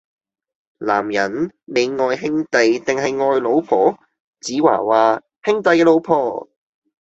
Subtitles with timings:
[0.79, 3.99] 男人，你愛兄弟定系愛老婆?
[4.39, 6.49] 子華話：兄弟嘅老婆!